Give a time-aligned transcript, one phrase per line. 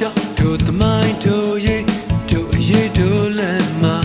[0.00, 1.84] ရှော့ထိုသမိုင်းထိုရေး
[2.28, 3.96] ထိုအရေးထိုလမ်းမှာ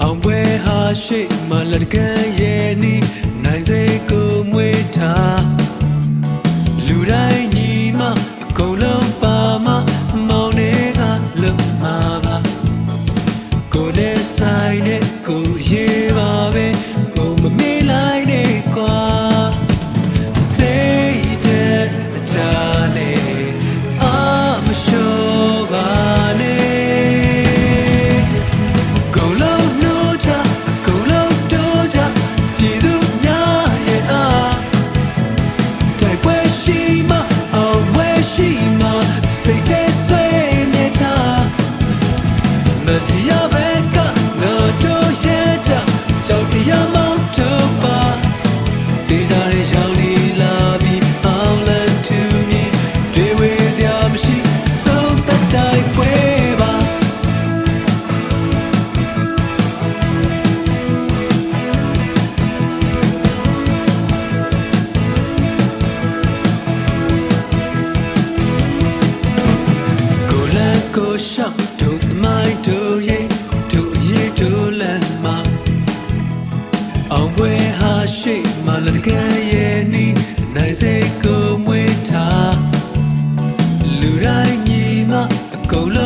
[0.00, 2.94] အောင်ပွဲဟာရှိမှလက်ကန်ရဲ့နီ
[3.44, 5.15] နိုင်စေကိုမွေးထား
[42.86, 43.55] But the
[80.56, 82.58] နိုင်စေကိုမွေးထား
[84.00, 85.12] လူတိုင်းညီမ
[85.54, 86.05] အကုန်လုံ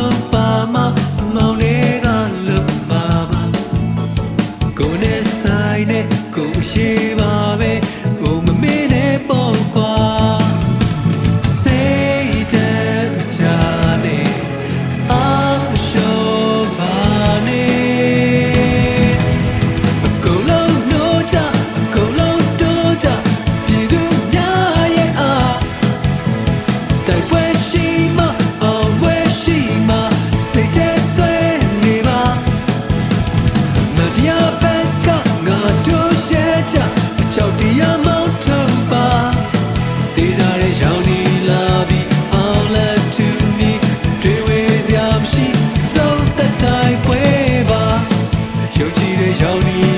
[49.33, 49.90] 叫你。